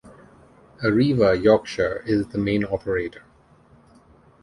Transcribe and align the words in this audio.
Arriva 0.81 1.35
Yorkshire 1.39 2.01
is 2.07 2.29
the 2.29 2.39
main 2.39 2.65
operator. 2.65 3.21